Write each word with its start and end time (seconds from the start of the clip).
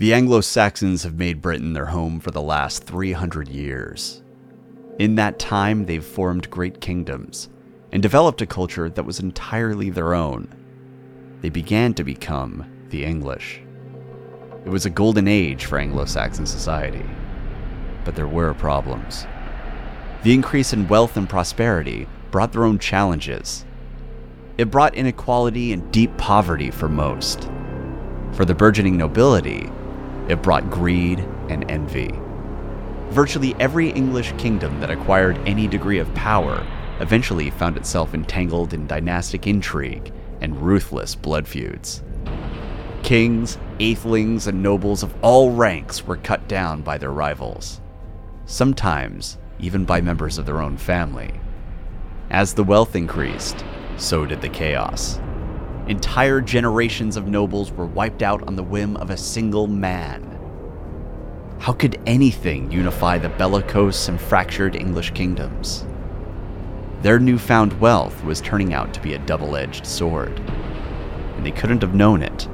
The 0.00 0.14
Anglo 0.14 0.40
Saxons 0.40 1.02
have 1.02 1.18
made 1.18 1.42
Britain 1.42 1.74
their 1.74 1.84
home 1.84 2.20
for 2.20 2.30
the 2.30 2.40
last 2.40 2.84
300 2.84 3.48
years. 3.48 4.22
In 4.98 5.16
that 5.16 5.38
time, 5.38 5.84
they've 5.84 6.02
formed 6.02 6.48
great 6.48 6.80
kingdoms 6.80 7.50
and 7.92 8.02
developed 8.02 8.40
a 8.40 8.46
culture 8.46 8.88
that 8.88 9.04
was 9.04 9.20
entirely 9.20 9.90
their 9.90 10.14
own. 10.14 10.48
They 11.42 11.50
began 11.50 11.92
to 11.92 12.02
become 12.02 12.64
the 12.88 13.04
English. 13.04 13.60
It 14.64 14.70
was 14.70 14.86
a 14.86 14.90
golden 14.90 15.28
age 15.28 15.66
for 15.66 15.76
Anglo 15.76 16.06
Saxon 16.06 16.46
society. 16.46 17.04
But 18.06 18.16
there 18.16 18.26
were 18.26 18.54
problems. 18.54 19.26
The 20.22 20.32
increase 20.32 20.72
in 20.72 20.88
wealth 20.88 21.18
and 21.18 21.28
prosperity 21.28 22.08
brought 22.30 22.52
their 22.52 22.64
own 22.64 22.78
challenges. 22.78 23.66
It 24.56 24.70
brought 24.70 24.94
inequality 24.94 25.74
and 25.74 25.92
deep 25.92 26.16
poverty 26.16 26.70
for 26.70 26.88
most. 26.88 27.50
For 28.32 28.46
the 28.46 28.54
burgeoning 28.54 28.96
nobility, 28.96 29.70
it 30.30 30.42
brought 30.42 30.70
greed 30.70 31.18
and 31.48 31.68
envy. 31.70 32.10
Virtually 33.10 33.56
every 33.58 33.90
English 33.90 34.32
kingdom 34.38 34.78
that 34.80 34.90
acquired 34.90 35.36
any 35.46 35.66
degree 35.66 35.98
of 35.98 36.14
power 36.14 36.64
eventually 37.00 37.50
found 37.50 37.76
itself 37.76 38.14
entangled 38.14 38.72
in 38.72 38.86
dynastic 38.86 39.46
intrigue 39.46 40.12
and 40.40 40.62
ruthless 40.62 41.16
blood 41.16 41.48
feuds. 41.48 42.02
Kings, 43.02 43.58
athelings, 43.80 44.46
and 44.46 44.62
nobles 44.62 45.02
of 45.02 45.14
all 45.22 45.52
ranks 45.52 46.06
were 46.06 46.18
cut 46.18 46.46
down 46.46 46.82
by 46.82 46.96
their 46.96 47.10
rivals, 47.10 47.80
sometimes 48.44 49.38
even 49.58 49.84
by 49.84 50.00
members 50.00 50.38
of 50.38 50.46
their 50.46 50.60
own 50.60 50.76
family. 50.76 51.32
As 52.30 52.54
the 52.54 52.64
wealth 52.64 52.94
increased, 52.94 53.64
so 53.96 54.24
did 54.24 54.40
the 54.40 54.48
chaos. 54.48 55.18
Entire 55.90 56.40
generations 56.40 57.16
of 57.16 57.26
nobles 57.26 57.72
were 57.72 57.84
wiped 57.84 58.22
out 58.22 58.46
on 58.46 58.54
the 58.54 58.62
whim 58.62 58.96
of 58.98 59.10
a 59.10 59.16
single 59.16 59.66
man. 59.66 60.22
How 61.58 61.72
could 61.72 62.00
anything 62.06 62.70
unify 62.70 63.18
the 63.18 63.28
bellicose 63.30 64.06
and 64.06 64.20
fractured 64.20 64.76
English 64.76 65.10
kingdoms? 65.14 65.84
Their 67.02 67.18
newfound 67.18 67.80
wealth 67.80 68.22
was 68.22 68.40
turning 68.40 68.72
out 68.72 68.94
to 68.94 69.00
be 69.00 69.14
a 69.14 69.26
double 69.26 69.56
edged 69.56 69.84
sword. 69.84 70.38
And 70.38 71.44
they 71.44 71.50
couldn't 71.50 71.82
have 71.82 71.92
known 71.92 72.22
it, 72.22 72.46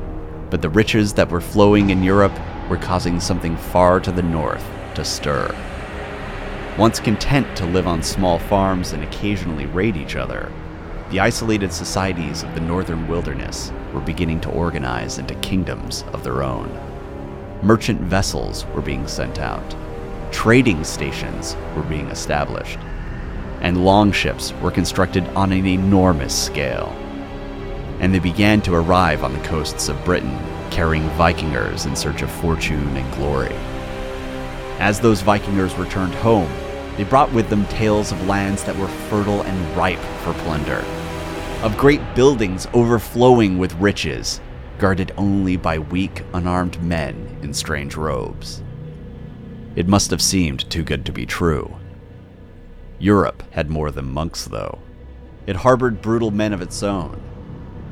but 0.48 0.62
the 0.62 0.70
riches 0.70 1.12
that 1.12 1.28
were 1.28 1.42
flowing 1.42 1.90
in 1.90 2.02
Europe 2.02 2.38
were 2.70 2.78
causing 2.78 3.20
something 3.20 3.58
far 3.58 4.00
to 4.00 4.12
the 4.12 4.22
north 4.22 4.64
to 4.94 5.04
stir. 5.04 5.54
Once 6.78 7.00
content 7.00 7.54
to 7.58 7.66
live 7.66 7.86
on 7.86 8.02
small 8.02 8.38
farms 8.38 8.94
and 8.94 9.04
occasionally 9.04 9.66
raid 9.66 9.94
each 9.94 10.16
other, 10.16 10.50
the 11.10 11.20
isolated 11.20 11.72
societies 11.72 12.42
of 12.42 12.52
the 12.54 12.60
northern 12.60 13.06
wilderness 13.06 13.72
were 13.92 14.00
beginning 14.00 14.40
to 14.40 14.50
organize 14.50 15.18
into 15.18 15.34
kingdoms 15.36 16.04
of 16.12 16.24
their 16.24 16.42
own. 16.42 16.68
Merchant 17.62 18.00
vessels 18.00 18.66
were 18.74 18.82
being 18.82 19.06
sent 19.06 19.38
out, 19.38 19.76
trading 20.32 20.82
stations 20.82 21.56
were 21.76 21.82
being 21.82 22.08
established, 22.08 22.78
and 23.60 23.84
longships 23.84 24.52
were 24.60 24.70
constructed 24.70 25.24
on 25.28 25.52
an 25.52 25.66
enormous 25.66 26.34
scale. 26.36 26.88
And 28.00 28.12
they 28.12 28.18
began 28.18 28.60
to 28.62 28.74
arrive 28.74 29.22
on 29.22 29.32
the 29.32 29.44
coasts 29.44 29.88
of 29.88 30.04
Britain, 30.04 30.36
carrying 30.70 31.08
Vikingers 31.10 31.86
in 31.86 31.94
search 31.94 32.22
of 32.22 32.30
fortune 32.30 32.96
and 32.96 33.14
glory. 33.14 33.54
As 34.78 35.00
those 35.00 35.22
Vikingers 35.22 35.78
returned 35.78 36.14
home, 36.16 36.50
they 36.96 37.04
brought 37.04 37.32
with 37.32 37.48
them 37.50 37.66
tales 37.66 38.12
of 38.12 38.26
lands 38.26 38.64
that 38.64 38.76
were 38.76 38.88
fertile 38.88 39.42
and 39.42 39.76
ripe 39.76 39.98
for 40.22 40.32
plunder, 40.34 40.84
of 41.62 41.76
great 41.76 42.00
buildings 42.14 42.66
overflowing 42.72 43.58
with 43.58 43.74
riches, 43.74 44.40
guarded 44.78 45.12
only 45.16 45.56
by 45.56 45.78
weak, 45.78 46.22
unarmed 46.32 46.82
men 46.82 47.38
in 47.42 47.52
strange 47.52 47.96
robes. 47.96 48.62
It 49.74 49.88
must 49.88 50.10
have 50.10 50.22
seemed 50.22 50.68
too 50.70 50.82
good 50.82 51.04
to 51.06 51.12
be 51.12 51.26
true. 51.26 51.76
Europe 52.98 53.42
had 53.50 53.68
more 53.68 53.90
than 53.90 54.10
monks, 54.10 54.46
though. 54.46 54.78
It 55.46 55.56
harbored 55.56 56.00
brutal 56.00 56.30
men 56.30 56.52
of 56.52 56.62
its 56.62 56.82
own. 56.82 57.20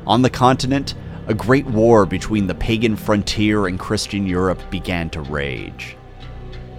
On 0.07 0.23
the 0.23 0.29
continent, 0.29 0.95
a 1.27 1.33
great 1.33 1.65
war 1.65 2.05
between 2.05 2.47
the 2.47 2.55
pagan 2.55 2.95
frontier 2.95 3.67
and 3.67 3.79
Christian 3.79 4.25
Europe 4.27 4.61
began 4.69 5.09
to 5.11 5.21
rage. 5.21 5.95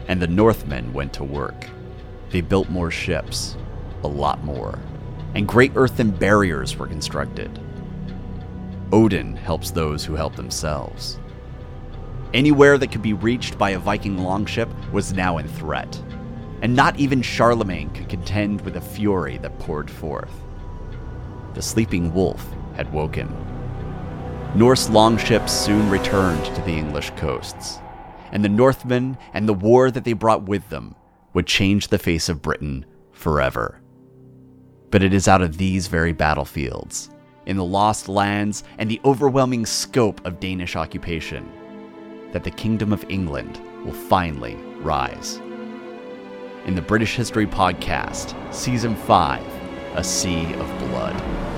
And 0.09 0.21
the 0.21 0.29
Northmen 0.29 0.93
went 0.93 1.13
to 1.15 1.25
work. 1.25 1.67
They 2.37 2.43
built 2.43 2.69
more 2.69 2.91
ships, 2.91 3.57
a 4.05 4.09
lot 4.09 4.45
more, 4.45 4.79
and 5.35 5.49
great 5.49 5.73
earthen 5.75 6.11
barriers 6.11 6.77
were 6.77 6.87
constructed. 6.87 7.59
Odin 8.93 9.35
helps 9.37 9.71
those 9.71 10.05
who 10.05 10.15
help 10.15 10.37
themselves. 10.37 11.19
Anywhere 12.35 12.77
that 12.77 12.93
could 12.93 13.01
be 13.01 13.15
reached 13.15 13.57
by 13.57 13.71
a 13.71 13.79
Viking 13.79 14.19
longship 14.19 14.69
was 14.93 15.15
now 15.15 15.39
in 15.39 15.49
threat, 15.49 15.99
and 16.61 16.77
not 16.77 17.01
even 17.01 17.23
Charlemagne 17.23 17.89
could 17.95 18.11
contend 18.11 18.61
with 18.61 18.75
the 18.75 18.83
fury 18.83 19.39
that 19.39 19.59
poured 19.59 19.91
forth. 19.91 20.35
The 21.55 21.63
sleeping 21.63 22.13
wolf 22.13 22.47
had 22.75 22.93
woken. 22.93 23.35
Norse 24.55 24.91
longships 24.91 25.55
soon 25.55 25.89
returned 25.89 26.45
to 26.55 26.61
the 26.61 26.77
English 26.77 27.13
coasts, 27.17 27.79
and 28.31 28.45
the 28.45 28.51
Northmen 28.51 29.17
and 29.33 29.49
the 29.49 29.55
war 29.55 29.91
that 29.91 30.05
they 30.05 30.13
brought 30.13 30.43
with 30.43 30.69
them 30.69 30.97
would 31.37 31.47
change 31.47 31.89
the 31.89 31.99
face 31.99 32.31
of 32.31 32.41
Britain 32.41 32.83
forever. 33.13 33.79
But 34.91 35.03
it 35.03 35.13
is 35.13 35.29
out 35.29 35.43
of 35.43 35.59
these 35.59 35.87
very 35.87 36.15
battlefields, 36.15 37.11
in 37.45 37.59
the 37.59 37.65
lost 37.65 38.09
lands 38.09 38.65
and 38.79 38.91
the 38.91 39.03
overwhelming 39.05 39.67
scope 39.67 40.25
of 40.25 40.41
Danish 40.41 40.77
occupation, 40.77 41.47
that 42.33 42.43
the 42.43 42.51
Kingdom 42.51 42.91
of 42.91 43.05
England 43.11 43.61
will 43.85 43.93
finally 43.93 44.55
rise. 44.81 45.37
In 46.65 46.75
the 46.75 46.81
British 46.81 47.17
History 47.17 47.47
Podcast, 47.47 48.35
Season 48.51 48.97
5 48.97 49.43
A 49.97 50.03
Sea 50.03 50.55
of 50.55 50.79
Blood. 50.79 51.56